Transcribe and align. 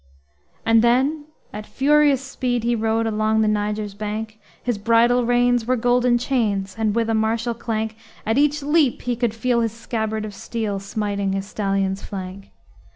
And 0.65 0.81
then 0.81 1.25
at 1.53 1.67
furious 1.67 2.21
speed 2.23 2.63
he 2.63 2.75
rode 2.75 3.05
Along 3.05 3.41
the 3.41 3.47
Niger's 3.47 3.93
bank; 3.93 4.39
His 4.63 4.79
bridle 4.79 5.25
reins 5.27 5.67
were 5.67 5.75
golden 5.75 6.17
chains, 6.17 6.73
And, 6.75 6.95
with 6.95 7.07
a 7.07 7.13
martial 7.13 7.53
clank, 7.53 7.95
At 8.25 8.39
each 8.39 8.63
leap 8.63 9.03
he 9.03 9.15
could 9.15 9.35
feel 9.35 9.61
his 9.61 9.73
scabbard 9.73 10.25
of 10.25 10.33
steel 10.33 10.79
Smiting 10.79 11.33
his 11.33 11.45
stallion's 11.45 12.01
flank. 12.01 12.49